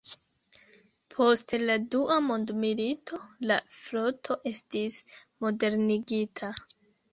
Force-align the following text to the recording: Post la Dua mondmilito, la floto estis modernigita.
Post 1.15 1.53
la 1.65 1.75
Dua 1.97 2.17
mondmilito, 2.29 3.21
la 3.53 3.59
floto 3.83 4.41
estis 4.55 5.01
modernigita. 5.47 6.55